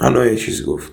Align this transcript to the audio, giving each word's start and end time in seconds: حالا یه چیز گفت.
حالا 0.00 0.26
یه 0.26 0.36
چیز 0.36 0.66
گفت. 0.66 0.92